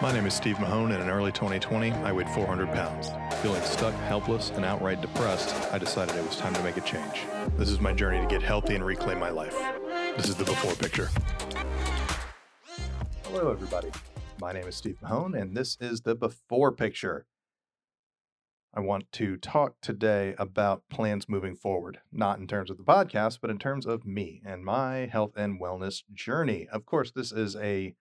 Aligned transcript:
My 0.00 0.12
name 0.12 0.26
is 0.26 0.34
Steve 0.34 0.60
Mahone, 0.60 0.92
and 0.92 1.02
in 1.02 1.10
early 1.10 1.32
2020, 1.32 1.90
I 1.90 2.12
weighed 2.12 2.28
400 2.28 2.68
pounds. 2.68 3.10
Feeling 3.42 3.60
stuck, 3.62 3.92
helpless, 3.94 4.50
and 4.50 4.64
outright 4.64 5.00
depressed, 5.00 5.52
I 5.72 5.78
decided 5.78 6.14
it 6.14 6.24
was 6.24 6.36
time 6.36 6.54
to 6.54 6.62
make 6.62 6.76
a 6.76 6.82
change. 6.82 7.22
This 7.56 7.68
is 7.68 7.80
my 7.80 7.92
journey 7.92 8.20
to 8.20 8.26
get 8.28 8.40
healthy 8.40 8.76
and 8.76 8.86
reclaim 8.86 9.18
my 9.18 9.30
life. 9.30 9.58
This 10.16 10.28
is 10.28 10.36
the 10.36 10.44
before 10.44 10.74
picture. 10.74 11.10
Hello, 13.24 13.50
everybody. 13.50 13.90
My 14.40 14.52
name 14.52 14.68
is 14.68 14.76
Steve 14.76 15.02
Mahone, 15.02 15.34
and 15.34 15.56
this 15.56 15.76
is 15.80 16.02
the 16.02 16.14
before 16.14 16.70
picture. 16.70 17.26
I 18.72 18.78
want 18.78 19.10
to 19.14 19.36
talk 19.36 19.80
today 19.80 20.36
about 20.38 20.88
plans 20.88 21.28
moving 21.28 21.56
forward, 21.56 21.98
not 22.12 22.38
in 22.38 22.46
terms 22.46 22.70
of 22.70 22.76
the 22.76 22.84
podcast, 22.84 23.40
but 23.42 23.50
in 23.50 23.58
terms 23.58 23.84
of 23.84 24.06
me 24.06 24.42
and 24.46 24.64
my 24.64 25.06
health 25.06 25.32
and 25.36 25.60
wellness 25.60 26.04
journey. 26.14 26.68
Of 26.70 26.86
course, 26.86 27.10
this 27.10 27.32
is 27.32 27.56
a 27.56 27.96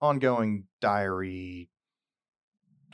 ongoing 0.00 0.64
diary 0.80 1.70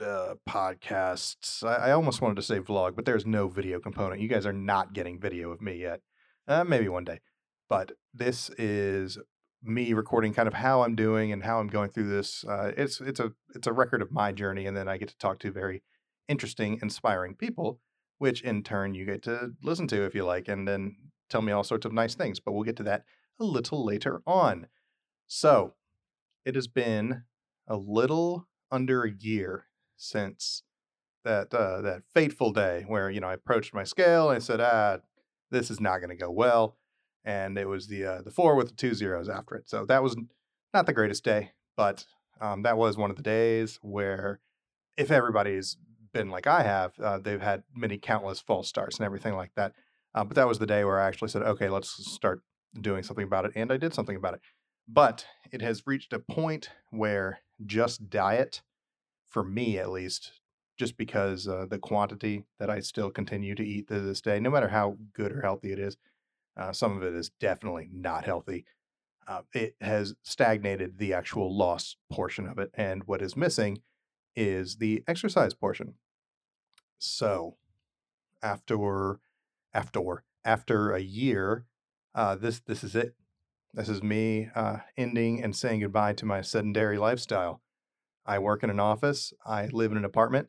uh, 0.00 0.34
podcasts. 0.48 1.62
I, 1.64 1.88
I 1.88 1.90
almost 1.92 2.20
wanted 2.20 2.36
to 2.36 2.42
say 2.42 2.60
vlog, 2.60 2.96
but 2.96 3.04
there's 3.04 3.26
no 3.26 3.48
video 3.48 3.80
component. 3.80 4.20
You 4.20 4.28
guys 4.28 4.46
are 4.46 4.52
not 4.52 4.92
getting 4.92 5.20
video 5.20 5.50
of 5.50 5.60
me 5.60 5.76
yet. 5.76 6.00
Uh, 6.46 6.64
maybe 6.64 6.88
one 6.88 7.04
day. 7.04 7.20
But 7.68 7.92
this 8.12 8.50
is 8.58 9.18
me 9.62 9.94
recording 9.94 10.34
kind 10.34 10.46
of 10.46 10.54
how 10.54 10.82
I'm 10.82 10.94
doing 10.94 11.32
and 11.32 11.42
how 11.42 11.58
I'm 11.58 11.68
going 11.68 11.90
through 11.90 12.08
this. 12.08 12.44
Uh, 12.44 12.72
it's 12.76 13.00
it's 13.00 13.20
a 13.20 13.32
it's 13.54 13.66
a 13.66 13.72
record 13.72 14.02
of 14.02 14.12
my 14.12 14.32
journey, 14.32 14.66
and 14.66 14.76
then 14.76 14.88
I 14.88 14.98
get 14.98 15.08
to 15.08 15.18
talk 15.18 15.38
to 15.40 15.50
very 15.50 15.82
interesting, 16.28 16.78
inspiring 16.82 17.34
people, 17.34 17.80
which 18.18 18.42
in 18.42 18.62
turn 18.62 18.94
you 18.94 19.06
get 19.06 19.22
to 19.24 19.52
listen 19.62 19.86
to 19.88 20.04
if 20.04 20.14
you 20.14 20.24
like, 20.24 20.48
and 20.48 20.68
then 20.68 20.96
tell 21.30 21.40
me 21.40 21.52
all 21.52 21.64
sorts 21.64 21.86
of 21.86 21.92
nice 21.92 22.14
things. 22.14 22.40
But 22.40 22.52
we'll 22.52 22.64
get 22.64 22.76
to 22.76 22.82
that 22.84 23.04
a 23.40 23.44
little 23.44 23.84
later 23.84 24.22
on. 24.26 24.66
So 25.26 25.74
it 26.44 26.54
has 26.54 26.66
been 26.66 27.24
a 27.66 27.76
little 27.76 28.48
under 28.70 29.04
a 29.04 29.10
year 29.10 29.66
since 29.96 30.62
that 31.24 31.54
uh, 31.54 31.80
that 31.80 32.02
fateful 32.12 32.52
day 32.52 32.84
where 32.86 33.10
you 33.10 33.20
know 33.20 33.28
I 33.28 33.34
approached 33.34 33.74
my 33.74 33.84
scale 33.84 34.28
and 34.28 34.36
I 34.36 34.40
said, 34.40 34.60
ah, 34.60 34.98
this 35.50 35.70
is 35.70 35.80
not 35.80 35.98
going 35.98 36.10
to 36.10 36.16
go 36.16 36.30
well, 36.30 36.76
and 37.24 37.58
it 37.58 37.66
was 37.66 37.86
the 37.88 38.04
uh, 38.04 38.22
the 38.22 38.30
four 38.30 38.54
with 38.54 38.68
the 38.68 38.74
two 38.74 38.94
zeros 38.94 39.28
after 39.28 39.54
it. 39.54 39.68
So 39.68 39.86
that 39.86 40.02
was 40.02 40.16
not 40.72 40.86
the 40.86 40.92
greatest 40.92 41.24
day, 41.24 41.52
but 41.76 42.04
um, 42.40 42.62
that 42.62 42.76
was 42.76 42.96
one 42.96 43.10
of 43.10 43.16
the 43.16 43.22
days 43.22 43.78
where 43.82 44.40
if 44.96 45.10
everybody's 45.10 45.76
been 46.12 46.30
like 46.30 46.46
I 46.46 46.62
have, 46.62 46.92
uh, 47.00 47.18
they've 47.18 47.40
had 47.40 47.64
many 47.74 47.98
countless 47.98 48.40
false 48.40 48.68
starts 48.68 48.98
and 48.98 49.06
everything 49.06 49.34
like 49.34 49.52
that. 49.56 49.72
Uh, 50.14 50.24
but 50.24 50.36
that 50.36 50.46
was 50.46 50.58
the 50.58 50.66
day 50.66 50.84
where 50.84 51.00
I 51.00 51.08
actually 51.08 51.28
said, 51.28 51.42
okay, 51.42 51.68
let's 51.68 51.90
start 52.12 52.42
doing 52.80 53.02
something 53.02 53.24
about 53.24 53.46
it, 53.46 53.52
and 53.56 53.72
I 53.72 53.76
did 53.76 53.94
something 53.94 54.16
about 54.16 54.34
it. 54.34 54.40
But 54.86 55.26
it 55.50 55.62
has 55.62 55.86
reached 55.86 56.12
a 56.12 56.18
point 56.18 56.70
where 56.90 57.40
just 57.64 58.10
diet, 58.10 58.62
for 59.26 59.42
me 59.42 59.78
at 59.78 59.90
least, 59.90 60.32
just 60.76 60.96
because 60.96 61.48
uh, 61.48 61.66
the 61.68 61.78
quantity 61.78 62.44
that 62.58 62.68
I 62.68 62.80
still 62.80 63.10
continue 63.10 63.54
to 63.54 63.66
eat 63.66 63.88
to 63.88 64.00
this 64.00 64.20
day, 64.20 64.40
no 64.40 64.50
matter 64.50 64.68
how 64.68 64.98
good 65.14 65.32
or 65.32 65.40
healthy 65.40 65.72
it 65.72 65.78
is, 65.78 65.96
uh, 66.56 66.72
some 66.72 66.96
of 66.96 67.02
it 67.02 67.14
is 67.14 67.30
definitely 67.40 67.88
not 67.92 68.24
healthy. 68.24 68.64
Uh, 69.26 69.42
it 69.52 69.74
has 69.80 70.14
stagnated 70.22 70.98
the 70.98 71.14
actual 71.14 71.56
loss 71.56 71.96
portion 72.12 72.46
of 72.46 72.58
it. 72.58 72.70
And 72.74 73.04
what 73.04 73.22
is 73.22 73.36
missing 73.36 73.78
is 74.36 74.76
the 74.76 75.02
exercise 75.06 75.54
portion. 75.54 75.94
So 76.98 77.56
after 78.42 79.20
after 79.72 80.24
after 80.44 80.92
a 80.92 81.00
year, 81.00 81.64
uh, 82.14 82.34
this 82.36 82.60
this 82.60 82.84
is 82.84 82.94
it. 82.94 83.14
This 83.74 83.88
is 83.88 84.04
me 84.04 84.48
uh, 84.54 84.76
ending 84.96 85.42
and 85.42 85.54
saying 85.54 85.80
goodbye 85.80 86.12
to 86.14 86.26
my 86.26 86.42
sedentary 86.42 86.96
lifestyle. 86.96 87.60
I 88.24 88.38
work 88.38 88.62
in 88.62 88.70
an 88.70 88.78
office. 88.78 89.32
I 89.44 89.66
live 89.66 89.90
in 89.90 89.98
an 89.98 90.04
apartment. 90.04 90.48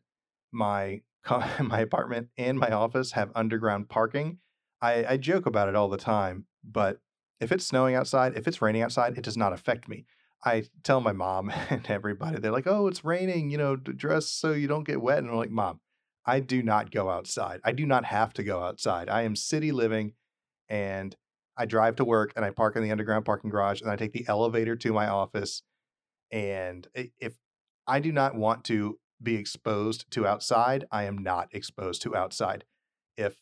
My 0.52 1.02
my 1.60 1.80
apartment 1.80 2.28
and 2.38 2.56
my 2.56 2.70
office 2.70 3.12
have 3.12 3.32
underground 3.34 3.88
parking. 3.88 4.38
I, 4.80 5.04
I 5.08 5.16
joke 5.16 5.44
about 5.44 5.68
it 5.68 5.74
all 5.74 5.88
the 5.88 5.96
time, 5.96 6.46
but 6.62 7.00
if 7.40 7.50
it's 7.50 7.66
snowing 7.66 7.96
outside, 7.96 8.36
if 8.36 8.46
it's 8.46 8.62
raining 8.62 8.82
outside, 8.82 9.18
it 9.18 9.24
does 9.24 9.36
not 9.36 9.52
affect 9.52 9.88
me. 9.88 10.06
I 10.44 10.64
tell 10.84 11.00
my 11.00 11.12
mom 11.12 11.50
and 11.70 11.84
everybody, 11.88 12.38
they're 12.38 12.52
like, 12.52 12.68
"Oh, 12.68 12.86
it's 12.86 13.04
raining, 13.04 13.50
you 13.50 13.58
know, 13.58 13.74
dress 13.74 14.26
so 14.28 14.52
you 14.52 14.68
don't 14.68 14.86
get 14.86 15.02
wet." 15.02 15.18
And 15.18 15.30
I'm 15.30 15.36
like, 15.36 15.50
"Mom, 15.50 15.80
I 16.24 16.38
do 16.38 16.62
not 16.62 16.92
go 16.92 17.10
outside. 17.10 17.60
I 17.64 17.72
do 17.72 17.86
not 17.86 18.04
have 18.04 18.32
to 18.34 18.44
go 18.44 18.62
outside. 18.62 19.08
I 19.08 19.22
am 19.22 19.34
city 19.34 19.72
living, 19.72 20.12
and 20.68 21.16
I 21.56 21.66
drive 21.66 21.96
to 21.96 22.04
work 22.04 22.32
and 22.36 22.44
I 22.44 22.50
park 22.50 22.76
in 22.76 22.82
the 22.82 22.90
underground 22.90 23.24
parking 23.24 23.50
garage 23.50 23.80
and 23.80 23.90
I 23.90 23.96
take 23.96 24.12
the 24.12 24.26
elevator 24.28 24.76
to 24.76 24.92
my 24.92 25.08
office. 25.08 25.62
And 26.30 26.86
if 26.94 27.34
I 27.86 28.00
do 28.00 28.12
not 28.12 28.34
want 28.34 28.64
to 28.64 28.98
be 29.22 29.36
exposed 29.36 30.10
to 30.10 30.26
outside, 30.26 30.84
I 30.90 31.04
am 31.04 31.18
not 31.18 31.48
exposed 31.52 32.02
to 32.02 32.14
outside. 32.14 32.64
If 33.16 33.36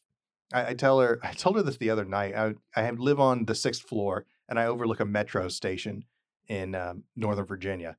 I, 0.53 0.69
I 0.69 0.75
tell 0.75 1.01
her, 1.01 1.19
I 1.23 1.33
told 1.33 1.57
her 1.57 1.63
this 1.63 1.77
the 1.77 1.91
other 1.91 2.05
night. 2.05 2.35
I, 2.35 2.55
I 2.77 2.91
live 2.91 3.21
on 3.21 3.47
the 3.47 3.55
sixth 3.55 3.83
floor 3.83 4.27
and 4.49 4.59
I 4.59 4.67
overlook 4.67 5.01
a 5.01 5.05
metro 5.05 5.49
station 5.49 6.05
in 6.49 6.75
um, 6.75 7.05
Northern 7.17 7.47
Virginia. 7.47 7.97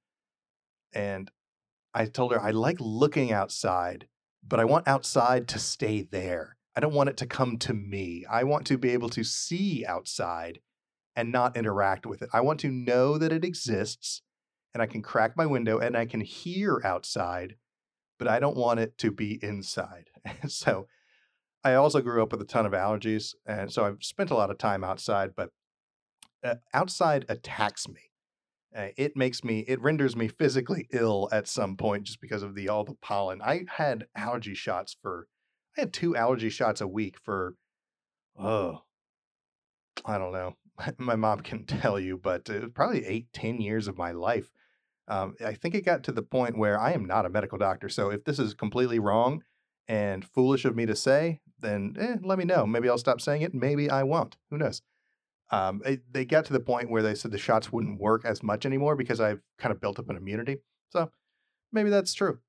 And 0.93 1.29
I 1.93 2.05
told 2.05 2.31
her 2.31 2.41
I 2.41 2.51
like 2.51 2.77
looking 2.79 3.31
outside, 3.31 4.07
but 4.47 4.59
I 4.59 4.65
want 4.65 4.87
outside 4.87 5.47
to 5.49 5.59
stay 5.59 6.01
there. 6.01 6.54
I 6.75 6.81
don't 6.81 6.93
want 6.93 7.09
it 7.09 7.17
to 7.17 7.25
come 7.25 7.57
to 7.59 7.73
me. 7.73 8.25
I 8.29 8.43
want 8.43 8.67
to 8.67 8.77
be 8.77 8.89
able 8.91 9.09
to 9.09 9.23
see 9.23 9.85
outside 9.85 10.59
and 11.15 11.31
not 11.31 11.55
interact 11.55 12.05
with 12.05 12.21
it. 12.21 12.29
I 12.33 12.41
want 12.41 12.59
to 12.61 12.71
know 12.71 13.17
that 13.17 13.31
it 13.31 13.45
exists 13.45 14.21
and 14.73 14.81
I 14.81 14.85
can 14.85 15.01
crack 15.01 15.37
my 15.37 15.45
window 15.45 15.79
and 15.79 15.95
I 15.95 16.05
can 16.05 16.19
hear 16.19 16.81
outside, 16.83 17.55
but 18.19 18.27
I 18.27 18.39
don't 18.39 18.57
want 18.57 18.81
it 18.81 18.97
to 18.99 19.11
be 19.11 19.39
inside. 19.41 20.09
so 20.47 20.87
I 21.63 21.75
also 21.75 22.01
grew 22.01 22.21
up 22.21 22.31
with 22.31 22.41
a 22.41 22.45
ton 22.45 22.65
of 22.65 22.73
allergies. 22.73 23.33
And 23.45 23.71
so 23.71 23.85
I've 23.85 24.03
spent 24.03 24.31
a 24.31 24.35
lot 24.35 24.51
of 24.51 24.57
time 24.57 24.83
outside, 24.83 25.31
but 25.35 25.51
uh, 26.43 26.55
outside 26.73 27.25
attacks 27.29 27.87
me. 27.87 28.01
Uh, 28.75 28.89
it 28.97 29.15
makes 29.15 29.45
me, 29.45 29.59
it 29.69 29.81
renders 29.81 30.17
me 30.17 30.27
physically 30.27 30.89
ill 30.91 31.29
at 31.31 31.47
some 31.47 31.77
point 31.77 32.03
just 32.03 32.19
because 32.19 32.43
of 32.43 32.53
the 32.53 32.67
all 32.67 32.83
the 32.83 32.95
pollen. 33.01 33.41
I 33.41 33.63
had 33.77 34.07
allergy 34.13 34.53
shots 34.53 34.97
for 35.01 35.27
I 35.77 35.81
had 35.81 35.93
two 35.93 36.15
allergy 36.15 36.49
shots 36.49 36.81
a 36.81 36.87
week 36.87 37.17
for, 37.21 37.55
oh, 38.39 38.81
I 40.05 40.17
don't 40.17 40.33
know. 40.33 40.55
My 40.97 41.15
mom 41.15 41.41
can 41.41 41.65
tell 41.65 41.99
you, 41.99 42.17
but 42.17 42.49
it 42.49 42.61
was 42.61 42.71
probably 42.73 43.05
eight, 43.05 43.27
ten 43.33 43.59
years 43.59 43.87
of 43.87 43.97
my 43.97 44.11
life. 44.11 44.51
Um, 45.07 45.35
I 45.45 45.53
think 45.53 45.75
it 45.75 45.85
got 45.85 46.03
to 46.05 46.11
the 46.11 46.21
point 46.21 46.57
where 46.57 46.79
I 46.79 46.93
am 46.93 47.05
not 47.05 47.25
a 47.25 47.29
medical 47.29 47.57
doctor. 47.57 47.89
So 47.89 48.09
if 48.09 48.23
this 48.23 48.39
is 48.39 48.53
completely 48.53 48.99
wrong 48.99 49.43
and 49.87 50.25
foolish 50.25 50.65
of 50.65 50.75
me 50.75 50.85
to 50.87 50.95
say, 50.95 51.41
then 51.59 51.95
eh, 51.99 52.15
let 52.23 52.39
me 52.39 52.45
know. 52.45 52.65
Maybe 52.65 52.89
I'll 52.89 52.97
stop 52.97 53.21
saying 53.21 53.43
it. 53.43 53.53
Maybe 53.53 53.89
I 53.89 54.03
won't. 54.03 54.35
Who 54.49 54.57
knows? 54.57 54.81
Um, 55.51 55.81
it, 55.85 56.01
they 56.11 56.25
got 56.25 56.45
to 56.45 56.53
the 56.53 56.59
point 56.59 56.89
where 56.89 57.03
they 57.03 57.13
said 57.13 57.31
the 57.31 57.37
shots 57.37 57.71
wouldn't 57.71 58.01
work 58.01 58.25
as 58.25 58.41
much 58.41 58.65
anymore 58.65 58.95
because 58.95 59.21
I've 59.21 59.41
kind 59.59 59.71
of 59.71 59.79
built 59.79 59.99
up 59.99 60.09
an 60.09 60.17
immunity. 60.17 60.57
So 60.89 61.11
maybe 61.71 61.91
that's 61.91 62.13
true 62.13 62.39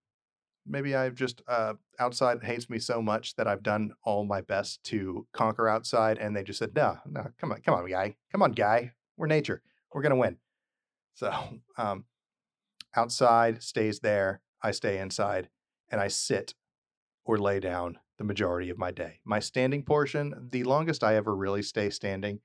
maybe 0.67 0.95
I've 0.95 1.15
just 1.15 1.43
uh, 1.49 1.75
outside 1.99 2.43
hates 2.43 2.69
me 2.69 2.79
so 2.79 3.01
much 3.01 3.37
that 3.37 3.47
I've 3.47 3.63
done 3.63 3.93
all 4.03 4.25
my 4.25 4.41
best 4.41 4.83
to 4.85 5.27
conquer 5.33 5.69
outside, 5.69 6.19
and 6.19 6.35
they 6.35 6.43
just 6.43 6.59
said, 6.59 6.75
"No, 6.75 6.99
no, 7.07 7.27
come 7.39 7.53
on, 7.53 7.61
come 7.61 7.75
on, 7.75 7.89
guy, 7.89 8.17
come 8.33 8.43
on, 8.43 8.53
guy, 8.53 8.93
we're 9.17 9.27
nature, 9.27 9.63
we're 9.93 10.03
gonna 10.03 10.17
win." 10.17 10.39
So, 11.15 11.33
um, 11.79 12.05
outside 12.95 13.63
stays 13.63 14.01
there. 14.01 14.41
I 14.63 14.71
stay 14.73 14.99
inside, 14.99 15.49
and 15.91 16.01
I 16.01 16.09
sit 16.09 16.55
or 17.25 17.39
lay 17.39 17.61
down 17.61 17.99
the 18.19 18.25
majority 18.25 18.71
of 18.71 18.79
my 18.79 18.91
day. 18.91 19.21
My 19.25 19.39
standing 19.39 19.83
portion, 19.83 20.49
the 20.51 20.65
longest 20.65 21.05
I 21.05 21.17
ever 21.17 21.35
really 21.35 21.63
stay 21.63 21.91
standing, 21.91 22.41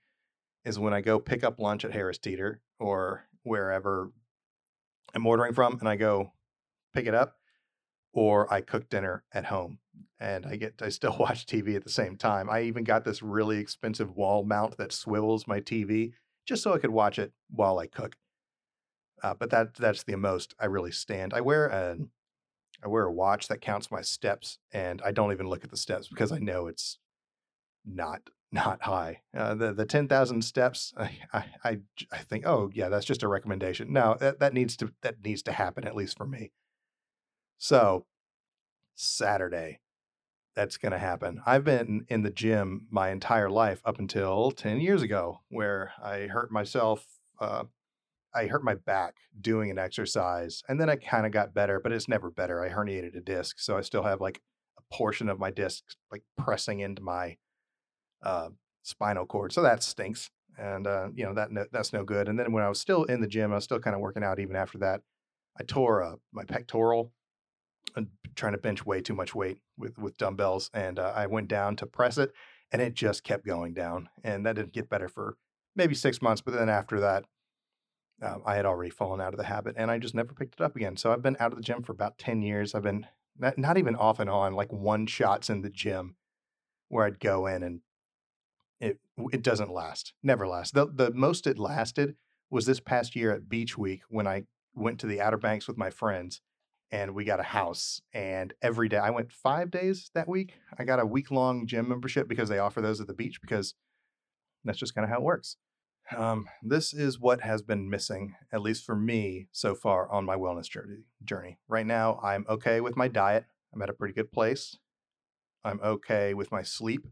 is 0.66 0.78
when 0.78 0.94
I 0.94 1.02
go 1.02 1.20
pick 1.20 1.44
up 1.44 1.60
lunch 1.60 1.86
at 1.86 1.94
Harris 1.94 2.18
Teeter 2.18 2.62
or 2.80 3.26
wherever 3.44 4.12
I'm 5.14 5.26
ordering 5.26 5.54
from, 5.54 5.80
and 5.80 5.90
I 5.90 5.96
go 5.96 6.34
pick 6.94 7.08
it 7.08 7.16
up 7.16 7.41
or 8.14 8.52
I 8.54 8.62
cook 8.62 8.90
dinner 8.90 9.24
at 9.34 9.46
home 9.46 9.80
and 10.20 10.46
I 10.46 10.56
get 10.56 10.82
I 10.82 10.90
still 10.90 11.16
watch 11.20 11.46
TV 11.46 11.76
at 11.76 11.84
the 11.84 11.90
same 11.90 12.16
time. 12.16 12.50
I 12.50 12.62
even 12.62 12.84
got 12.84 13.04
this 13.04 13.22
really 13.22 13.58
expensive 13.58 14.16
wall 14.16 14.44
mount 14.44 14.78
that 14.78 14.94
swivels 14.94 15.48
my 15.48 15.60
TV 15.60 16.14
just 16.46 16.64
so 16.64 16.74
I 16.74 16.80
could 16.80 16.92
watch 16.92 17.20
it 17.20 17.34
while 17.50 17.80
I 17.80 17.88
cook. 17.88 18.16
Uh, 19.24 19.34
but 19.34 19.50
that 19.50 19.76
that's 19.76 20.04
the 20.04 20.16
most 20.16 20.56
I 20.60 20.66
really 20.66 20.92
stand. 20.92 21.34
I 21.34 21.42
wear 21.42 21.68
a 21.68 21.98
I 22.84 22.88
wear 22.88 23.04
a 23.04 23.12
watch 23.12 23.48
that 23.48 23.62
counts 23.62 23.92
my 23.92 24.02
steps, 24.02 24.58
and 24.72 25.02
I 25.04 25.12
don't 25.12 25.32
even 25.32 25.48
look 25.48 25.64
at 25.64 25.70
the 25.70 25.78
steps 25.78 26.08
because 26.08 26.32
I 26.32 26.40
know 26.40 26.68
it's 26.68 26.98
not 27.86 28.22
not 28.52 28.82
high. 28.84 29.22
Uh, 29.36 29.54
the 29.56 29.74
the 29.74 29.86
ten 29.86 30.08
thousand 30.08 30.44
steps, 30.44 30.94
I, 30.98 31.18
I, 31.34 31.46
I 31.64 31.80
I 32.12 32.18
think, 32.18 32.46
oh 32.46 32.70
yeah, 32.74 32.90
that's 32.90 33.06
just 33.06 33.24
a 33.24 33.28
recommendation. 33.28 33.94
No, 33.94 34.18
that, 34.20 34.40
that 34.40 34.54
needs 34.54 34.76
to 34.78 34.92
that 35.02 35.24
needs 35.24 35.44
to 35.44 35.52
happen 35.52 35.86
at 35.86 35.96
least 35.96 36.18
for 36.18 36.26
me. 36.26 36.52
So, 37.64 38.08
Saturday, 38.96 39.82
that's 40.56 40.78
going 40.78 40.94
to 40.94 40.98
happen. 40.98 41.44
I've 41.46 41.64
been 41.64 42.08
in 42.10 42.24
the 42.24 42.32
gym 42.32 42.88
my 42.90 43.12
entire 43.12 43.52
life 43.52 43.84
up 43.86 44.00
until 44.00 44.50
10 44.50 44.82
years 44.82 45.04
ago, 45.04 45.42
where 45.50 45.92
I 46.04 46.22
hurt 46.22 46.52
myself 46.52 47.06
uh, 47.40 47.66
I 48.34 48.48
hurt 48.48 48.64
my 48.64 48.74
back 48.74 49.18
doing 49.40 49.70
an 49.70 49.78
exercise, 49.78 50.64
and 50.68 50.82
then 50.82 50.90
I 50.90 50.96
kind 50.96 51.28
of 51.28 51.32
got 51.32 51.54
better, 51.54 51.80
but 51.80 51.92
it's 51.92 52.08
never 52.08 52.32
better. 52.32 52.64
I 52.64 52.70
herniated 52.70 53.16
a 53.16 53.22
disc, 53.22 53.60
so 53.60 53.78
I 53.78 53.82
still 53.82 54.04
have 54.04 54.22
like 54.22 54.42
a 54.80 54.96
portion 54.96 55.30
of 55.30 55.38
my 55.38 55.52
disc 55.52 55.84
like 56.12 56.24
pressing 56.40 56.80
into 56.80 57.04
my 57.04 57.38
uh, 58.24 58.50
spinal 58.82 59.28
cord, 59.28 59.54
so 59.54 59.62
that 59.62 59.84
stinks. 59.84 60.32
And 60.58 60.88
uh, 60.88 61.10
you 61.14 61.26
know 61.26 61.36
that 61.36 61.52
no, 61.52 61.66
that's 61.72 61.94
no 61.94 62.04
good. 62.04 62.28
And 62.28 62.40
then 62.40 62.54
when 62.54 62.64
I 62.64 62.70
was 62.70 62.80
still 62.80 63.04
in 63.04 63.22
the 63.22 63.28
gym, 63.28 63.52
I 63.52 63.56
was 63.56 63.66
still 63.66 63.80
kind 63.80 63.96
of 63.96 64.02
working 64.02 64.24
out. 64.24 64.40
Even 64.40 64.56
after 64.56 64.80
that, 64.80 65.02
I 65.60 65.64
tore 65.64 66.18
my 66.34 66.44
pectoral 66.44 67.14
trying 68.36 68.54
to 68.54 68.58
bench 68.58 68.86
way 68.86 69.02
too 69.02 69.14
much 69.14 69.36
weight 69.36 69.60
with 69.78 69.98
with 69.98 70.18
dumbbells, 70.18 70.70
and 70.74 71.00
uh, 71.00 71.14
I 71.16 71.28
went 71.28 71.48
down 71.48 71.76
to 71.78 71.86
press 71.86 72.18
it, 72.18 72.32
and 72.72 72.82
it 72.82 72.94
just 72.94 73.24
kept 73.24 73.46
going 73.46 73.74
down, 73.74 74.10
and 74.24 74.46
that 74.46 74.56
didn't 74.56 74.74
get 74.74 74.90
better 74.90 75.08
for 75.08 75.38
maybe 75.76 75.96
six 75.96 76.22
months. 76.22 76.42
But 76.42 76.54
then 76.54 76.70
after 76.70 77.00
that, 77.00 77.26
um, 78.22 78.42
I 78.46 78.56
had 78.56 78.66
already 78.66 78.92
fallen 78.92 79.22
out 79.22 79.34
of 79.34 79.38
the 79.38 79.46
habit, 79.46 79.76
and 79.78 79.92
I 79.92 79.98
just 79.98 80.16
never 80.16 80.34
picked 80.34 80.56
it 80.56 80.64
up 80.64 80.76
again. 80.76 80.98
So 80.98 81.12
I've 81.12 81.22
been 81.22 81.38
out 81.40 81.52
of 81.52 81.58
the 81.58 81.64
gym 81.64 81.84
for 81.84 81.92
about 81.92 82.18
ten 82.18 82.42
years. 82.42 82.74
I've 82.76 82.84
been 82.84 83.08
not, 83.38 83.58
not 83.58 83.78
even 83.78 83.96
off 83.96 84.20
and 84.20 84.30
on, 84.30 84.54
like 84.54 84.72
one 84.72 85.08
shots 85.08 85.50
in 85.50 85.62
the 85.62 85.70
gym, 85.70 86.16
where 86.90 87.06
I'd 87.06 87.20
go 87.20 87.48
in 87.48 87.64
and 87.64 87.82
it 88.80 89.00
it 89.32 89.44
doesn't 89.44 89.72
last, 89.72 90.14
never 90.24 90.48
lasts. 90.48 90.72
The 90.72 90.88
the 90.88 91.12
most 91.12 91.48
it 91.48 91.60
lasted 91.60 92.16
was 92.50 92.66
this 92.66 92.80
past 92.80 93.16
year 93.16 93.32
at 93.32 93.48
Beach 93.48 93.78
Week 93.78 94.02
when 94.10 94.28
I 94.28 94.44
went 94.74 95.00
to 95.00 95.08
the 95.08 95.22
Outer 95.22 95.38
Banks 95.38 95.68
with 95.68 95.78
my 95.78 95.90
friends 95.90 96.42
and 96.92 97.16
we 97.16 97.24
got 97.24 97.40
a 97.40 97.44
house 97.44 98.02
and 98.14 98.54
every 98.62 98.90
day 98.90 98.98
i 98.98 99.10
went 99.10 99.32
five 99.32 99.72
days 99.72 100.12
that 100.14 100.28
week 100.28 100.56
i 100.78 100.84
got 100.84 101.00
a 101.00 101.06
week 101.06 101.32
long 101.32 101.66
gym 101.66 101.88
membership 101.88 102.28
because 102.28 102.50
they 102.50 102.60
offer 102.60 102.82
those 102.82 103.00
at 103.00 103.08
the 103.08 103.14
beach 103.14 103.42
because 103.42 103.76
that's 104.64 104.80
just 104.80 104.96
kind 104.96 105.04
of 105.04 105.10
how 105.10 105.18
it 105.18 105.24
works. 105.24 105.58
Um, 106.16 106.48
this 106.62 106.94
is 106.94 107.20
what 107.20 107.42
has 107.42 107.62
been 107.62 107.90
missing 107.90 108.36
at 108.52 108.62
least 108.62 108.84
for 108.84 108.96
me 108.96 109.48
so 109.52 109.74
far 109.74 110.12
on 110.12 110.26
my 110.26 110.36
wellness 110.36 110.70
journey 110.70 111.06
journey. 111.24 111.58
Right 111.70 111.86
now 111.86 112.20
i'm 112.22 112.46
okay 112.50 112.82
with 112.82 112.98
my 112.98 113.08
diet 113.08 113.46
i'm 113.74 113.82
at 113.82 113.90
a 113.90 113.94
pretty 113.94 114.14
good 114.14 114.32
place 114.32 114.78
i'm 115.64 115.80
okay 115.82 116.34
with 116.34 116.52
my 116.52 116.64
sleep 116.64 117.08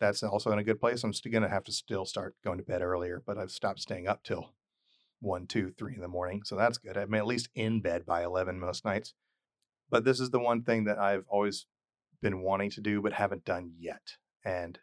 that's 0.00 0.22
also 0.24 0.50
in 0.50 0.58
a 0.58 0.64
good 0.64 0.80
place 0.80 1.04
i'm 1.04 1.12
still 1.12 1.30
going 1.30 1.44
to 1.44 1.48
have 1.48 1.62
to 1.64 1.72
still 1.72 2.04
start 2.04 2.34
going 2.42 2.58
to 2.58 2.64
bed 2.64 2.82
earlier 2.82 3.22
but 3.24 3.38
i've 3.38 3.52
stopped 3.52 3.78
staying 3.78 4.08
up 4.08 4.24
till 4.24 4.50
one, 5.24 5.46
two, 5.46 5.72
three 5.76 5.94
in 5.94 6.00
the 6.00 6.08
morning. 6.08 6.42
So 6.44 6.56
that's 6.56 6.78
good. 6.78 6.96
I'm 6.96 7.14
at 7.14 7.26
least 7.26 7.48
in 7.54 7.80
bed 7.80 8.04
by 8.06 8.22
11 8.22 8.60
most 8.60 8.84
nights. 8.84 9.14
But 9.90 10.04
this 10.04 10.20
is 10.20 10.30
the 10.30 10.38
one 10.38 10.62
thing 10.62 10.84
that 10.84 10.98
I've 10.98 11.24
always 11.28 11.66
been 12.22 12.42
wanting 12.42 12.70
to 12.70 12.80
do, 12.80 13.02
but 13.02 13.12
haven't 13.12 13.44
done 13.44 13.72
yet. 13.78 14.16
And 14.44 14.78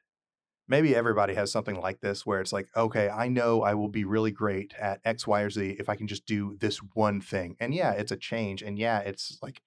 maybe 0.68 0.96
everybody 0.96 1.34
has 1.34 1.52
something 1.52 1.80
like 1.80 2.02
this 2.02 2.26
where 2.26 2.42
it's 2.42 2.54
like, 2.54 2.68
okay, 2.76 3.10
I 3.10 3.28
know 3.28 3.62
I 3.62 3.74
will 3.74 3.90
be 3.90 4.06
really 4.06 4.32
great 4.32 4.74
at 4.80 5.02
X, 5.04 5.28
Y, 5.28 5.42
or 5.42 5.50
Z 5.50 5.76
if 5.80 5.90
I 5.90 5.96
can 5.96 6.08
just 6.08 6.26
do 6.26 6.58
this 6.60 6.78
one 6.94 7.22
thing. 7.22 7.56
And 7.60 7.74
yeah, 7.74 7.92
it's 7.92 8.12
a 8.12 8.18
change. 8.18 8.62
And 8.62 8.78
yeah, 8.78 9.00
it's 9.00 9.38
like 9.42 9.62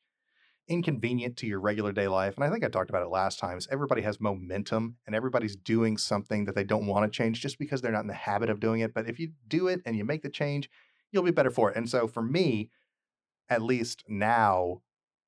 inconvenient 0.68 1.36
to 1.36 1.46
your 1.46 1.60
regular 1.60 1.92
day 1.92 2.08
life. 2.08 2.34
And 2.36 2.44
I 2.44 2.50
think 2.50 2.64
I 2.64 2.68
talked 2.68 2.90
about 2.90 3.02
it 3.02 3.10
last 3.10 3.38
time. 3.38 3.58
Is 3.58 3.68
everybody 3.70 4.02
has 4.02 4.20
momentum 4.20 4.96
and 5.06 5.14
everybody's 5.14 5.56
doing 5.56 5.96
something 5.96 6.44
that 6.46 6.54
they 6.54 6.64
don't 6.64 6.86
want 6.86 7.10
to 7.10 7.16
change 7.16 7.40
just 7.40 7.58
because 7.58 7.82
they're 7.82 7.92
not 7.92 8.02
in 8.02 8.08
the 8.08 8.14
habit 8.14 8.50
of 8.50 8.60
doing 8.60 8.80
it. 8.80 8.94
But 8.94 9.08
if 9.08 9.18
you 9.18 9.32
do 9.46 9.68
it 9.68 9.82
and 9.84 9.96
you 9.96 10.04
make 10.04 10.22
the 10.22 10.30
change, 10.30 10.70
you'll 11.12 11.22
be 11.22 11.30
better 11.30 11.50
for 11.50 11.70
it. 11.70 11.76
And 11.76 11.88
so 11.88 12.06
for 12.06 12.22
me, 12.22 12.70
at 13.48 13.62
least 13.62 14.04
now, 14.08 14.80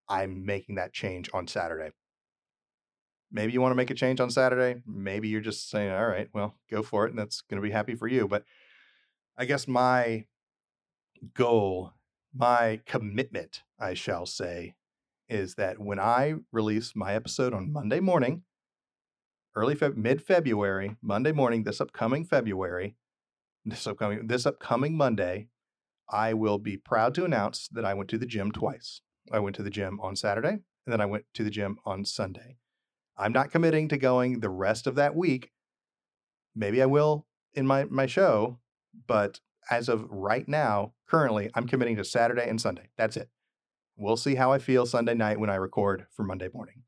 I'm 0.08 0.46
making 0.46 0.76
that 0.76 0.92
change 0.92 1.28
on 1.34 1.46
Saturday. 1.46 1.90
Maybe 3.30 3.52
you 3.52 3.60
want 3.60 3.72
to 3.72 3.76
make 3.76 3.90
a 3.90 3.94
change 3.94 4.20
on 4.20 4.30
Saturday. 4.30 4.80
Maybe 4.86 5.28
you're 5.28 5.40
just 5.40 5.68
saying, 5.68 5.90
all 5.90 6.06
right, 6.06 6.28
well, 6.32 6.54
go 6.70 6.82
for 6.82 7.06
it. 7.06 7.10
And 7.10 7.18
that's 7.18 7.40
going 7.42 7.60
to 7.60 7.66
be 7.66 7.72
happy 7.72 7.94
for 7.94 8.06
you. 8.06 8.28
But 8.28 8.44
I 9.36 9.44
guess 9.44 9.68
my 9.68 10.24
goal, 11.34 11.92
my 12.34 12.80
commitment, 12.86 13.62
I 13.78 13.94
shall 13.94 14.26
say, 14.26 14.76
is 15.28 15.54
that 15.56 15.78
when 15.78 15.98
I 15.98 16.34
release 16.52 16.94
my 16.94 17.14
episode 17.14 17.52
on 17.52 17.72
Monday 17.72 18.00
morning, 18.00 18.42
early 19.54 19.74
Feb- 19.74 19.96
mid 19.96 20.22
February, 20.22 20.96
Monday 21.02 21.32
morning, 21.32 21.64
this 21.64 21.80
upcoming 21.80 22.24
February, 22.24 22.96
this 23.64 23.86
upcoming 23.86 24.26
this 24.26 24.46
upcoming 24.46 24.96
Monday, 24.96 25.48
I 26.08 26.34
will 26.34 26.58
be 26.58 26.76
proud 26.76 27.14
to 27.16 27.24
announce 27.24 27.68
that 27.68 27.84
I 27.84 27.94
went 27.94 28.10
to 28.10 28.18
the 28.18 28.26
gym 28.26 28.52
twice. 28.52 29.00
I 29.32 29.40
went 29.40 29.56
to 29.56 29.62
the 29.62 29.70
gym 29.70 29.98
on 30.00 30.14
Saturday, 30.14 30.50
and 30.50 30.62
then 30.86 31.00
I 31.00 31.06
went 31.06 31.24
to 31.34 31.42
the 31.42 31.50
gym 31.50 31.78
on 31.84 32.04
Sunday. 32.04 32.58
I'm 33.16 33.32
not 33.32 33.50
committing 33.50 33.88
to 33.88 33.96
going 33.96 34.40
the 34.40 34.50
rest 34.50 34.86
of 34.86 34.94
that 34.96 35.16
week. 35.16 35.50
Maybe 36.54 36.80
I 36.80 36.86
will 36.86 37.26
in 37.54 37.66
my 37.66 37.84
my 37.84 38.06
show, 38.06 38.60
but 39.06 39.40
as 39.68 39.88
of 39.88 40.06
right 40.08 40.46
now, 40.46 40.92
currently, 41.08 41.50
I'm 41.54 41.66
committing 41.66 41.96
to 41.96 42.04
Saturday 42.04 42.48
and 42.48 42.60
Sunday. 42.60 42.90
That's 42.96 43.16
it. 43.16 43.28
We'll 43.96 44.16
see 44.16 44.34
how 44.34 44.52
I 44.52 44.58
feel 44.58 44.84
Sunday 44.84 45.14
night 45.14 45.40
when 45.40 45.50
I 45.50 45.54
record 45.54 46.06
for 46.12 46.22
Monday 46.22 46.48
morning. 46.52 46.82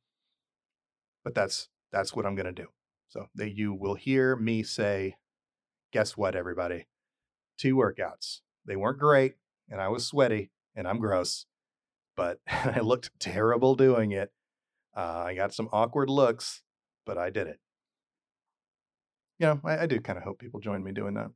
But 1.25 1.35
that's 1.35 1.69
that's 1.91 2.15
what 2.15 2.27
I'm 2.27 2.35
going 2.35 2.47
to 2.47 2.53
do. 2.53 2.69
So 3.09 3.29
that 3.35 3.57
you 3.57 3.73
will 3.73 3.95
hear 3.95 4.37
me 4.37 4.63
say, 4.63 5.17
guess 5.93 6.17
what, 6.17 6.37
everybody? 6.37 6.87
Two 7.57 7.77
workouts. 7.77 8.41
They 8.67 8.77
weren't 8.77 8.99
great, 8.99 9.35
and 9.71 9.81
I 9.81 9.89
was 9.89 10.07
sweaty, 10.07 10.51
and 10.77 10.87
I'm 10.87 10.99
gross, 10.99 11.47
but 12.15 12.41
I 12.49 12.81
looked 12.81 13.19
terrible 13.19 13.75
doing 13.75 14.13
it. 14.13 14.31
Uh, 14.95 15.25
I 15.27 15.35
got 15.35 15.55
some 15.55 15.69
awkward 15.73 16.11
looks, 16.11 16.63
but 17.07 17.17
I 17.17 17.31
did 17.31 17.47
it. 17.47 17.59
You 19.39 19.47
know, 19.47 19.61
I, 19.65 19.79
I 19.79 19.87
do 19.87 20.01
kind 20.01 20.19
of 20.19 20.25
hope 20.25 20.39
people 20.39 20.61
join 20.61 20.83
me 20.83 20.93
doing 20.93 21.15
that. 21.15 21.31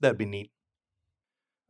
That'd 0.00 0.18
be 0.18 0.26
neat. 0.26 0.50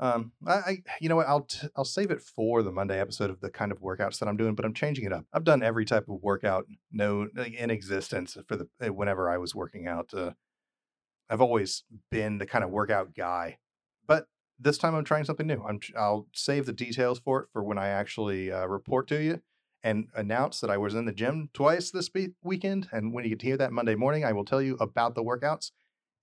Um, 0.00 0.32
I, 0.46 0.52
I, 0.52 0.82
you 0.98 1.10
know 1.10 1.16
what, 1.16 1.28
I'll 1.28 1.42
t- 1.42 1.68
I'll 1.76 1.84
save 1.84 2.10
it 2.10 2.22
for 2.22 2.62
the 2.62 2.72
Monday 2.72 2.98
episode 2.98 3.28
of 3.28 3.40
the 3.40 3.50
kind 3.50 3.70
of 3.70 3.82
workouts 3.82 4.18
that 4.18 4.28
I'm 4.28 4.36
doing, 4.38 4.54
but 4.54 4.64
I'm 4.64 4.72
changing 4.72 5.04
it 5.04 5.12
up. 5.12 5.26
I've 5.30 5.44
done 5.44 5.62
every 5.62 5.84
type 5.84 6.08
of 6.08 6.22
workout 6.22 6.66
known 6.90 7.30
in 7.36 7.70
existence 7.70 8.36
for 8.48 8.56
the 8.56 8.66
eh, 8.80 8.88
whenever 8.88 9.30
I 9.30 9.36
was 9.36 9.54
working 9.54 9.86
out. 9.86 10.14
Uh, 10.14 10.30
I've 11.28 11.42
always 11.42 11.84
been 12.10 12.38
the 12.38 12.46
kind 12.46 12.64
of 12.64 12.70
workout 12.70 13.14
guy, 13.14 13.58
but 14.08 14.24
this 14.58 14.78
time 14.78 14.94
I'm 14.94 15.04
trying 15.04 15.24
something 15.24 15.46
new. 15.46 15.62
I'm 15.62 15.80
I'll 15.94 16.28
save 16.34 16.64
the 16.64 16.72
details 16.72 17.18
for 17.18 17.42
it 17.42 17.48
for 17.52 17.62
when 17.62 17.78
I 17.78 17.88
actually 17.88 18.50
uh, 18.50 18.66
report 18.66 19.06
to 19.08 19.22
you 19.22 19.42
and 19.82 20.08
announce 20.14 20.60
that 20.60 20.70
I 20.70 20.78
was 20.78 20.94
in 20.94 21.04
the 21.04 21.12
gym 21.12 21.50
twice 21.52 21.90
this 21.90 22.08
be- 22.08 22.34
weekend. 22.42 22.88
And 22.90 23.12
when 23.12 23.24
you 23.24 23.30
get 23.30 23.40
to 23.40 23.46
hear 23.46 23.56
that 23.58 23.72
Monday 23.72 23.94
morning, 23.96 24.24
I 24.24 24.32
will 24.32 24.44
tell 24.46 24.62
you 24.62 24.76
about 24.80 25.14
the 25.14 25.22
workouts 25.22 25.72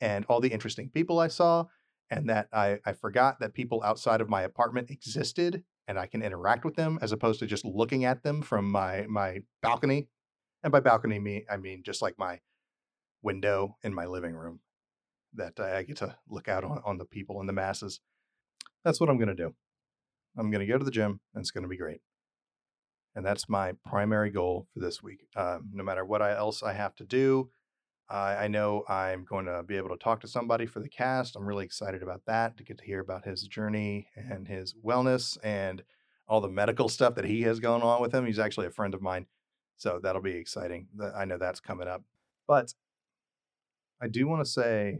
and 0.01 0.25
all 0.25 0.41
the 0.41 0.51
interesting 0.51 0.89
people 0.89 1.19
I 1.19 1.27
saw 1.27 1.65
and 2.09 2.30
that 2.30 2.48
I, 2.54 2.80
I 2.86 2.94
forgot 2.94 3.39
that 3.39 3.54
people 3.54 3.81
outside 3.83 4.21
of 4.21 4.30
my 4.30 4.42
apartment 4.44 4.89
existed 4.89 5.64
and 5.87 5.97
I 5.97 6.06
can 6.06 6.21
interact 6.21 6.66
with 6.66 6.76
them 6.76 6.99
as 7.02 7.11
opposed 7.11 7.40
to 7.40 7.47
just 7.47 7.66
looking 7.66 8.06
at 8.06 8.23
them 8.23 8.42
from 8.42 8.69
my 8.69 9.06
my 9.07 9.42
balcony. 9.61 10.09
And 10.64 10.71
by 10.71 10.80
balcony 10.80 11.19
me 11.19 11.45
I 11.49 11.57
mean 11.57 11.83
just 11.83 12.02
like 12.02 12.18
my 12.18 12.40
window 13.21 13.78
in 13.83 13.94
my 13.94 14.06
living 14.06 14.33
room 14.33 14.59
that 15.33 15.59
I 15.59 15.83
get 15.83 15.97
to 15.97 16.16
look 16.30 16.47
out 16.47 16.64
on, 16.64 16.81
on 16.85 16.97
the 16.97 17.06
people 17.06 17.40
and 17.40 17.47
the 17.47 17.54
masses. 17.54 17.99
That's 18.83 18.99
what 18.99 19.09
I'm 19.09 19.18
going 19.18 19.28
to 19.28 19.35
do. 19.35 19.54
I'm 20.37 20.52
going 20.52 20.66
to 20.66 20.71
go 20.71 20.78
to 20.78 20.85
the 20.85 20.92
gym 20.92 21.19
and 21.33 21.42
it's 21.42 21.52
going 21.52 21.64
to 21.64 21.69
be 21.69 21.78
great. 21.78 22.02
And 23.16 23.26
that's 23.26 23.49
my 23.49 23.73
primary 23.85 24.30
goal 24.30 24.68
for 24.73 24.80
this 24.80 25.02
week. 25.02 25.28
Um, 25.35 25.69
no 25.73 25.83
matter 25.83 26.06
what 26.06 26.21
I, 26.21 26.35
else 26.35 26.61
I 26.61 26.73
have 26.73 26.95
to 26.95 27.04
do, 27.04 27.49
I, 28.09 28.35
I 28.35 28.47
know 28.47 28.83
I'm 28.87 29.26
going 29.26 29.45
to 29.45 29.64
be 29.64 29.76
able 29.76 29.90
to 29.90 29.97
talk 29.97 30.21
to 30.21 30.28
somebody 30.28 30.66
for 30.66 30.80
the 30.80 30.90
cast. 30.90 31.35
I'm 31.35 31.45
really 31.45 31.66
excited 31.66 32.02
about 32.02 32.21
that 32.26 32.57
to 32.57 32.64
get 32.64 32.78
to 32.78 32.85
hear 32.85 32.99
about 32.99 33.26
his 33.26 33.44
journey 33.44 34.07
and 34.16 34.47
his 34.47 34.73
wellness 34.73 35.37
and 35.44 35.83
all 36.28 36.42
the 36.42 36.49
medical 36.49 36.90
stuff 36.90 37.16
that 37.16 37.26
he 37.26 37.42
has 37.44 37.59
going 37.59 37.81
on 37.81 38.02
with 38.02 38.14
him. 38.14 38.26
He's 38.26 38.40
actually 38.40 38.68
a 38.68 38.71
friend 38.71 38.94
of 38.94 39.02
mine. 39.02 39.26
So 39.78 39.99
that'll 40.02 40.21
be 40.21 40.35
exciting. 40.35 40.87
I 41.16 41.26
know 41.26 41.37
that's 41.37 41.59
coming 41.59 41.87
up. 41.87 42.04
But 42.47 42.73
I 44.02 44.07
do 44.07 44.28
want 44.28 44.44
to 44.44 44.49
say 44.49 44.99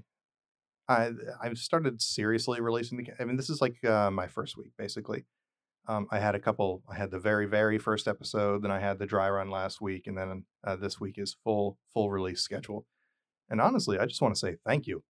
I 0.88 1.12
I've 1.42 1.58
started 1.58 2.02
seriously 2.02 2.62
releasing 2.62 2.98
the 2.98 3.08
I 3.20 3.26
mean 3.26 3.38
this 3.38 3.50
is 3.50 3.62
like 3.62 3.84
uh, 3.84 4.12
my 4.12 4.28
first 4.28 4.58
week 4.58 4.72
basically. 4.78 5.26
Um, 5.90 6.06
I 6.12 6.20
had 6.20 6.36
a 6.36 6.40
couple. 6.40 6.84
I 6.90 6.96
had 6.96 7.12
the 7.12 7.20
very 7.20 7.46
very 7.46 7.78
first 7.78 8.08
episode, 8.08 8.64
then 8.64 8.72
I 8.72 8.80
had 8.80 9.00
the 9.00 9.06
dry 9.06 9.30
run 9.30 9.50
last 9.50 9.80
week, 9.80 10.06
and 10.08 10.18
then 10.18 10.44
uh, 10.66 10.76
this 10.76 11.00
week 11.00 11.16
is 11.18 11.38
full 11.44 11.78
full 11.94 12.12
release 12.12 12.42
schedule. 12.42 12.86
And 13.50 13.62
honestly, 13.62 13.98
I 13.98 14.06
just 14.06 14.22
want 14.22 14.36
to 14.36 14.40
say 14.40 14.56
thank 14.66 14.88
you. 14.88 15.04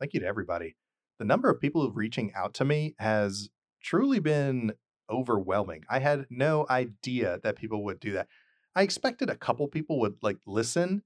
Thank 0.00 0.14
you 0.14 0.20
to 0.20 0.26
everybody. 0.26 0.76
The 1.18 1.24
number 1.24 1.50
of 1.50 1.60
people 1.60 1.90
reaching 1.90 2.32
out 2.34 2.54
to 2.54 2.64
me 2.64 2.94
has 2.98 3.50
truly 3.82 4.20
been 4.20 4.72
overwhelming. 5.10 5.84
I 5.90 5.98
had 5.98 6.26
no 6.30 6.66
idea 6.70 7.40
that 7.42 7.56
people 7.56 7.84
would 7.84 8.00
do 8.00 8.12
that. 8.12 8.28
I 8.76 8.82
expected 8.82 9.28
a 9.28 9.36
couple 9.36 9.66
people 9.66 9.98
would 10.00 10.16
like 10.22 10.38
listen 10.46 11.02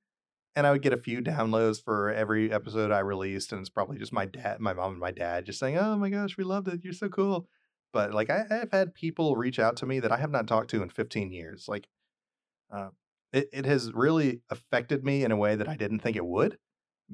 and 0.54 0.66
I 0.66 0.72
would 0.72 0.82
get 0.82 0.92
a 0.92 0.98
few 0.98 1.22
downloads 1.22 1.82
for 1.82 2.12
every 2.12 2.52
episode 2.52 2.90
I 2.90 2.98
released. 2.98 3.52
And 3.52 3.60
it's 3.60 3.70
probably 3.70 3.98
just 3.98 4.12
my 4.12 4.26
dad, 4.26 4.60
my 4.60 4.74
mom, 4.74 4.92
and 4.92 5.00
my 5.00 5.10
dad 5.10 5.46
just 5.46 5.58
saying, 5.58 5.78
Oh 5.78 5.96
my 5.96 6.10
gosh, 6.10 6.36
we 6.36 6.44
loved 6.44 6.68
it. 6.68 6.80
You're 6.82 6.92
so 6.92 7.08
cool. 7.08 7.48
But 7.92 8.12
like, 8.12 8.30
I, 8.30 8.44
have 8.50 8.72
had 8.72 8.94
people 8.94 9.36
reach 9.36 9.58
out 9.58 9.76
to 9.78 9.86
me 9.86 10.00
that 10.00 10.12
I 10.12 10.16
have 10.16 10.30
not 10.30 10.46
talked 10.46 10.70
to 10.70 10.82
in 10.82 10.88
15 10.88 11.30
years. 11.32 11.66
Like, 11.68 11.88
uh, 12.70 12.88
it, 13.32 13.48
it 13.52 13.66
has 13.66 13.92
really 13.92 14.40
affected 14.50 15.04
me 15.04 15.24
in 15.24 15.32
a 15.32 15.36
way 15.36 15.56
that 15.56 15.68
I 15.68 15.76
didn't 15.76 16.00
think 16.00 16.16
it 16.16 16.26
would 16.26 16.58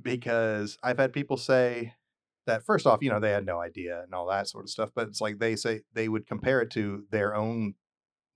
because 0.00 0.78
I've 0.82 0.98
had 0.98 1.12
people 1.12 1.36
say 1.36 1.94
that 2.46 2.64
first 2.64 2.86
off, 2.86 3.02
you 3.02 3.10
know, 3.10 3.20
they 3.20 3.30
had 3.30 3.46
no 3.46 3.60
idea 3.60 4.02
and 4.02 4.14
all 4.14 4.26
that 4.28 4.48
sort 4.48 4.64
of 4.64 4.70
stuff. 4.70 4.90
But 4.94 5.08
it's 5.08 5.20
like 5.20 5.38
they 5.38 5.56
say 5.56 5.82
they 5.92 6.08
would 6.08 6.26
compare 6.26 6.60
it 6.60 6.70
to 6.72 7.04
their 7.10 7.34
own 7.34 7.74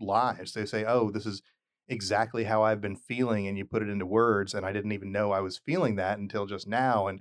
lives. 0.01 0.53
They 0.53 0.67
say, 0.67 0.85
"Oh, 0.85 1.11
this 1.11 1.27
is 1.27 1.43
exactly 1.89 2.45
how 2.45 2.63
I've 2.63 2.81
been 2.81 2.97
feeling," 2.97 3.47
and 3.47 3.59
you 3.59 3.65
put 3.65 3.83
it 3.83 3.89
into 3.89 4.07
words, 4.07 4.55
and 4.55 4.67
I 4.67 4.73
didn't 4.73 4.93
even 4.93 5.13
know 5.13 5.33
I 5.33 5.41
was 5.41 5.59
feeling 5.59 5.97
that 5.97 6.19
until 6.19 6.47
just 6.47 6.67
now. 6.69 7.09
And 7.09 7.21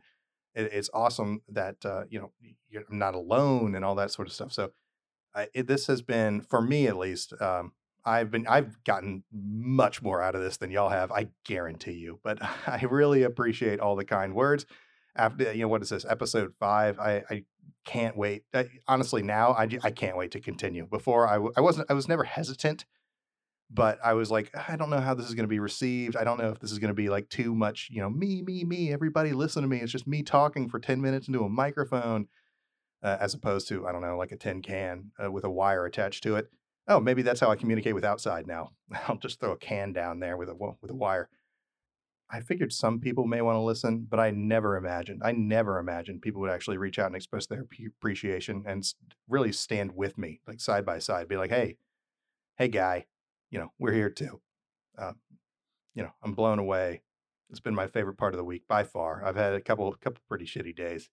it, 0.55 0.71
it's 0.73 0.89
awesome 0.93 1.41
that 1.49 1.85
uh, 1.85 2.05
you 2.09 2.19
know 2.19 2.31
you're 2.69 2.83
not 2.89 3.15
alone 3.15 3.75
and 3.75 3.85
all 3.85 3.95
that 3.95 4.11
sort 4.11 4.27
of 4.27 4.33
stuff. 4.33 4.53
So 4.53 4.71
I, 5.35 5.47
it, 5.53 5.67
this 5.67 5.87
has 5.87 6.01
been 6.01 6.41
for 6.41 6.61
me 6.61 6.87
at 6.87 6.97
least. 6.97 7.33
Um, 7.41 7.73
I've 8.03 8.31
been 8.31 8.47
I've 8.47 8.83
gotten 8.83 9.23
much 9.31 10.01
more 10.01 10.21
out 10.21 10.35
of 10.35 10.41
this 10.41 10.57
than 10.57 10.71
y'all 10.71 10.89
have. 10.89 11.11
I 11.11 11.27
guarantee 11.45 11.93
you. 11.93 12.19
But 12.23 12.39
I 12.67 12.83
really 12.89 13.23
appreciate 13.23 13.79
all 13.79 13.95
the 13.95 14.05
kind 14.05 14.33
words. 14.33 14.65
After 15.15 15.51
you 15.53 15.63
know 15.63 15.67
what 15.67 15.81
is 15.81 15.89
this 15.89 16.05
episode 16.05 16.53
five? 16.59 16.97
I, 16.99 17.23
I 17.29 17.43
can't 17.85 18.15
wait. 18.15 18.43
I, 18.53 18.67
honestly, 18.87 19.21
now 19.21 19.51
I, 19.51 19.67
I 19.83 19.91
can't 19.91 20.17
wait 20.17 20.31
to 20.31 20.39
continue. 20.39 20.85
Before 20.85 21.27
I 21.27 21.35
I 21.57 21.61
wasn't 21.61 21.91
I 21.91 21.93
was 21.93 22.07
never 22.07 22.23
hesitant, 22.23 22.85
but 23.69 23.99
I 24.03 24.13
was 24.13 24.31
like 24.31 24.51
I 24.69 24.77
don't 24.77 24.89
know 24.89 25.01
how 25.01 25.13
this 25.13 25.27
is 25.27 25.35
going 25.35 25.43
to 25.43 25.49
be 25.49 25.59
received. 25.59 26.15
I 26.15 26.23
don't 26.23 26.39
know 26.39 26.49
if 26.49 26.59
this 26.59 26.71
is 26.71 26.79
going 26.79 26.89
to 26.89 26.95
be 26.95 27.09
like 27.09 27.29
too 27.29 27.53
much. 27.53 27.89
You 27.91 28.01
know, 28.01 28.09
me 28.09 28.41
me 28.41 28.63
me. 28.63 28.93
Everybody 28.93 29.33
listen 29.33 29.63
to 29.63 29.67
me. 29.67 29.79
It's 29.79 29.91
just 29.91 30.07
me 30.07 30.23
talking 30.23 30.69
for 30.69 30.79
ten 30.79 31.01
minutes 31.01 31.27
into 31.27 31.43
a 31.43 31.49
microphone, 31.49 32.27
uh, 33.03 33.17
as 33.19 33.33
opposed 33.33 33.67
to 33.67 33.85
I 33.85 33.91
don't 33.91 34.01
know 34.01 34.17
like 34.17 34.31
a 34.31 34.37
tin 34.37 34.61
can 34.61 35.11
uh, 35.21 35.29
with 35.29 35.43
a 35.43 35.51
wire 35.51 35.85
attached 35.85 36.23
to 36.23 36.37
it. 36.37 36.49
Oh, 36.87 36.99
maybe 36.99 37.21
that's 37.21 37.39
how 37.39 37.49
I 37.49 37.55
communicate 37.55 37.95
with 37.95 38.03
outside 38.03 38.47
now. 38.47 38.71
I'll 39.07 39.17
just 39.17 39.39
throw 39.39 39.51
a 39.51 39.57
can 39.57 39.93
down 39.93 40.19
there 40.19 40.37
with 40.37 40.49
a 40.49 40.55
with 40.55 40.91
a 40.91 40.95
wire. 40.95 41.29
I 42.33 42.39
figured 42.39 42.71
some 42.71 42.99
people 43.01 43.25
may 43.25 43.41
want 43.41 43.57
to 43.57 43.61
listen, 43.61 44.07
but 44.09 44.19
I 44.19 44.31
never 44.31 44.77
imagined, 44.77 45.21
I 45.23 45.33
never 45.33 45.79
imagined 45.79 46.21
people 46.21 46.39
would 46.41 46.49
actually 46.49 46.77
reach 46.77 46.97
out 46.97 47.07
and 47.07 47.15
express 47.15 47.45
their 47.45 47.65
appreciation 47.87 48.63
and 48.65 48.85
really 49.27 49.51
stand 49.51 49.91
with 49.91 50.17
me, 50.17 50.39
like 50.47 50.61
side 50.61 50.85
by 50.85 50.99
side, 50.99 51.27
be 51.27 51.35
like, 51.35 51.49
hey, 51.49 51.75
hey, 52.57 52.69
guy, 52.69 53.05
you 53.49 53.59
know, 53.59 53.73
we're 53.79 53.91
here 53.91 54.09
too. 54.09 54.39
Uh, 54.97 55.11
you 55.93 56.03
know, 56.03 56.11
I'm 56.23 56.33
blown 56.33 56.57
away. 56.57 57.01
It's 57.49 57.59
been 57.59 57.75
my 57.75 57.87
favorite 57.87 58.17
part 58.17 58.33
of 58.33 58.37
the 58.37 58.45
week 58.45 58.63
by 58.65 58.85
far. 58.85 59.25
I've 59.25 59.35
had 59.35 59.53
a 59.53 59.59
couple, 59.59 59.91
couple 59.99 60.21
pretty 60.29 60.45
shitty 60.45 60.73
days, 60.73 61.09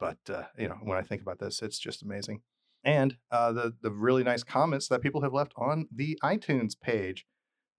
but 0.00 0.18
uh, 0.28 0.44
you 0.58 0.68
know, 0.68 0.78
when 0.82 0.98
I 0.98 1.02
think 1.02 1.22
about 1.22 1.38
this, 1.38 1.62
it's 1.62 1.78
just 1.78 2.02
amazing. 2.02 2.40
And 2.86 3.18
uh, 3.30 3.52
the 3.52 3.74
the 3.82 3.90
really 3.90 4.24
nice 4.24 4.42
comments 4.42 4.88
that 4.88 5.02
people 5.02 5.20
have 5.20 5.34
left 5.34 5.52
on 5.58 5.88
the 5.94 6.18
iTunes 6.24 6.72
page 6.80 7.26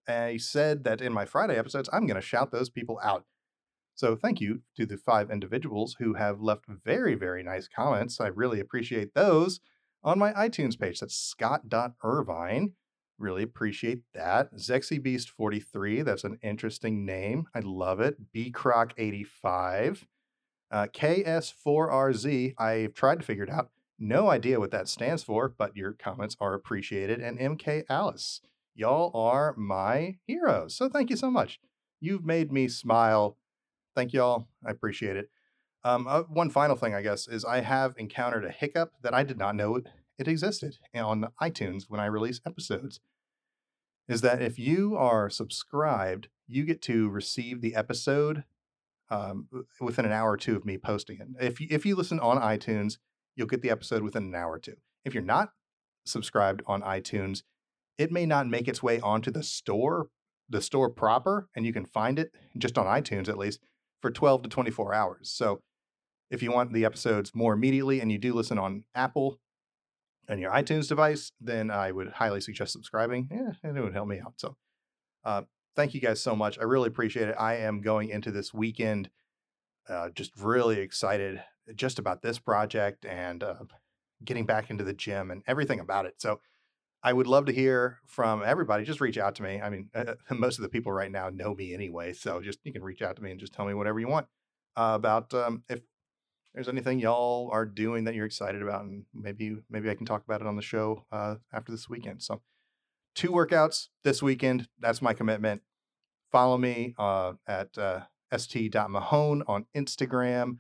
I 0.08 0.38
said 0.38 0.84
that 0.86 1.02
in 1.02 1.12
my 1.14 1.26
Friday 1.26 1.58
episodes, 1.58 1.90
I'm 1.92 2.08
going 2.08 2.16
to 2.16 2.22
shout 2.22 2.52
those 2.52 2.70
people 2.70 3.00
out. 3.04 3.26
So 3.96 4.16
thank 4.16 4.40
you 4.40 4.62
to 4.78 4.86
the 4.86 4.98
five 4.98 5.32
individuals 5.32 5.96
who 6.00 6.14
have 6.14 6.40
left 6.40 6.66
very, 6.68 7.16
very 7.16 7.44
nice 7.44 7.68
comments. 7.68 8.22
I 8.22 8.28
really 8.28 8.60
appreciate 8.60 9.14
those 9.16 9.60
on 10.04 10.20
my 10.20 10.34
iTunes 10.34 10.80
page. 10.80 11.00
That's 11.00 11.16
scott.irvine. 11.16 12.74
Really 13.18 13.44
appreciate 13.44 14.04
that. 14.14 14.54
Zexy 14.54 15.02
Beast 15.02 15.30
43. 15.32 16.04
that's 16.04 16.24
an 16.24 16.38
interesting 16.44 17.04
name. 17.06 17.48
I 17.56 17.62
love 17.64 18.00
it. 18.00 18.32
BCroc85. 18.34 20.04
Uh, 20.70 20.86
KS4RZ, 20.94 22.54
I've 22.60 22.94
tried 22.94 23.20
to 23.20 23.26
figure 23.26 23.46
it 23.46 23.50
out. 23.50 23.72
No 24.00 24.30
idea 24.30 24.60
what 24.60 24.72
that 24.72 24.88
stands 24.88 25.24
for, 25.24 25.50
but 25.50 25.76
your 25.76 25.94
comments 25.94 26.36
are 26.40 26.54
appreciated. 26.54 27.20
And 27.20 27.40
MK 27.40 27.84
Alice. 27.90 28.42
Y'all 28.76 29.12
are 29.16 29.56
my 29.58 30.18
heroes. 30.28 30.76
So 30.76 30.88
thank 30.88 31.10
you 31.10 31.16
so 31.16 31.32
much. 31.32 31.60
You've 32.00 32.24
made 32.24 32.52
me 32.52 32.68
smile. 32.68 33.38
Thank 33.96 34.14
y'all. 34.14 34.48
I 34.66 34.70
appreciate 34.70 35.18
it. 35.18 35.30
Um, 35.84 36.06
uh, 36.08 36.24
one 36.24 36.50
final 36.50 36.76
thing, 36.76 36.94
I 36.94 37.02
guess, 37.02 37.28
is 37.28 37.44
I 37.44 37.62
have 37.62 37.96
encountered 37.98 38.46
a 38.46 38.52
hiccup 38.52 38.92
that 39.02 39.14
I 39.14 39.24
did 39.24 39.38
not 39.38 39.56
know 39.56 39.78
it, 39.78 40.28
existed 40.28 40.78
on 40.96 41.28
iTunes 41.42 41.84
when 41.88 42.00
I 42.00 42.06
release 42.06 42.42
episodes. 42.46 43.00
Is 44.08 44.22
that 44.22 44.42
if 44.42 44.60
you 44.60 44.96
are 44.96 45.30
subscribed, 45.30 46.30
you 46.48 46.66
get 46.66 46.82
to 46.84 47.10
receive 47.10 47.62
the 47.62 47.76
episode 47.76 48.44
um, 49.10 49.48
within 49.80 50.06
an 50.06 50.12
hour 50.12 50.32
or 50.32 50.38
two 50.38 50.56
of 50.56 50.66
me 50.66 50.78
posting 50.78 51.20
it. 51.20 51.28
If 51.40 51.62
if 51.62 51.86
you 51.86 51.96
listen 51.96 52.20
on 52.20 52.42
iTunes, 52.42 52.98
you'll 53.38 53.48
get 53.48 53.62
the 53.62 53.70
episode 53.70 54.02
within 54.02 54.24
an 54.24 54.36
hour 54.36 54.54
or 54.54 54.60
two. 54.60 54.76
If 55.06 55.14
you're 55.14 55.24
not 55.24 55.52
subscribed 56.06 56.62
on 56.68 56.82
iTunes, 56.82 57.44
it 57.98 58.12
may 58.12 58.26
not 58.26 58.48
make 58.48 58.68
its 58.68 58.84
way 58.84 59.00
onto 59.00 59.32
the 59.32 59.44
store, 59.44 60.08
the 60.50 60.62
store 60.62 60.90
proper, 60.90 61.48
and 61.56 61.66
you 61.66 61.72
can 61.72 61.86
find 61.86 62.20
it 62.20 62.32
just 62.58 62.78
on 62.78 62.86
iTunes 62.86 63.30
at 63.30 63.38
least 63.38 63.60
for 64.02 64.12
12 64.12 64.44
to 64.44 64.50
24 64.50 64.94
hours. 64.94 65.32
So 65.32 65.62
if 66.30 66.44
you 66.44 66.52
want 66.52 66.74
the 66.74 66.84
episodes 66.84 67.34
more 67.34 67.54
immediately 67.54 68.02
and 68.02 68.12
you 68.12 68.18
do 68.18 68.34
listen 68.34 68.58
on 68.58 68.84
Apple 68.94 69.40
and 70.28 70.42
your 70.42 70.52
iTunes 70.52 70.90
device, 70.90 71.32
then 71.40 71.72
I 71.72 71.92
would 71.92 72.10
highly 72.10 72.42
suggest 72.42 72.74
subscribing. 72.74 73.30
Yeah, 73.32 73.52
and 73.64 73.78
it 73.78 73.82
would 73.82 73.94
help 73.94 74.08
me 74.08 74.20
out. 74.20 74.34
So 74.38 74.58
uh, 75.24 75.44
thank 75.76 75.94
you 75.94 76.02
guys 76.02 76.22
so 76.22 76.36
much. 76.36 76.60
I 76.60 76.64
really 76.64 76.88
appreciate 76.88 77.30
it. 77.30 77.36
I 77.40 77.58
am 77.58 77.82
going 77.82 78.10
into 78.10 78.32
this 78.32 78.54
weekend 78.54 79.10
uh, 79.90 80.10
just 80.10 80.32
really 80.38 80.80
excited 80.80 81.42
just 81.76 82.00
about 82.00 82.22
this 82.22 82.40
project 82.40 83.06
and 83.06 83.44
uh, 83.44 83.56
getting 84.24 84.46
back 84.46 84.70
into 84.70 84.84
the 84.84 84.94
gym 84.94 85.32
and 85.32 85.44
everything 85.48 85.80
about 85.80 86.06
it. 86.06 86.16
So 86.18 86.40
I 87.04 87.14
would 87.14 87.28
love 87.28 87.46
to 87.46 87.54
hear 87.54 88.00
from 88.06 88.44
everybody. 88.44 88.84
Just 88.84 89.02
reach 89.02 89.18
out 89.18 89.36
to 89.36 89.44
me. 89.44 89.62
I 89.62 89.70
mean, 89.70 89.90
uh, 89.94 90.16
most 90.32 90.58
of 90.58 90.64
the 90.64 90.70
people 90.70 90.92
right 90.92 91.12
now 91.12 91.30
know 91.30 91.54
me 91.54 91.74
anyway, 91.74 92.14
so 92.14 92.42
just 92.42 92.60
you 92.64 92.74
can 92.74 92.84
reach 92.84 93.02
out 93.02 93.16
to 93.18 93.22
me 93.22 93.32
and 93.32 93.40
just 93.40 93.54
tell 93.54 93.66
me 93.66 93.74
whatever 93.74 94.00
you 94.00 94.08
want 94.08 94.28
uh, 94.76 94.94
about 94.96 95.34
um, 95.34 95.64
if 95.70 95.82
there's 96.54 96.68
anything 96.68 97.00
y'all 97.00 97.50
are 97.52 97.66
doing 97.66 98.06
that 98.06 98.16
you're 98.16 98.26
excited 98.26 98.62
about, 98.62 98.84
and 98.84 99.06
maybe 99.14 99.58
maybe 99.70 99.90
I 99.90 99.96
can 99.96 100.06
talk 100.06 100.24
about 100.24 100.42
it 100.42 100.48
on 100.48 100.56
the 100.56 100.62
show 100.62 101.06
uh, 101.12 101.36
after 101.54 101.72
this 101.72 101.88
weekend. 101.88 102.24
So, 102.24 102.42
two 103.14 103.30
workouts 103.30 103.88
this 104.04 104.24
weekend. 104.24 104.68
That's 104.80 105.02
my 105.02 105.14
commitment. 105.14 105.62
Follow 106.32 106.58
me 106.58 106.96
uh, 106.98 107.34
at 107.48 107.78
uh, 107.78 108.02
st.mahone 108.36 109.44
on 109.48 109.66
Instagram. 109.76 110.58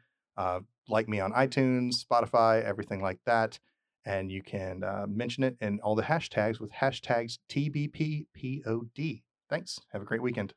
Like 0.88 1.08
me 1.08 1.20
on 1.20 1.34
iTunes, 1.34 2.04
Spotify, 2.04 2.64
everything 2.64 3.02
like 3.02 3.20
that 3.26 3.60
and 4.08 4.32
you 4.32 4.42
can 4.42 4.84
uh, 4.84 5.06
mention 5.08 5.44
it 5.44 5.58
in 5.60 5.80
all 5.82 5.94
the 5.94 6.04
hashtags 6.04 6.62
with 6.62 6.72
hashtags 6.72 7.40
TBPPOD. 7.50 9.22
Thanks. 9.50 9.80
Have 9.92 10.02
a 10.02 10.06
great 10.06 10.22
weekend. 10.22 10.54